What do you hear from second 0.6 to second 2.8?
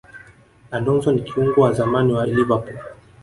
alonso ni kiungo wa zamani wa liverpool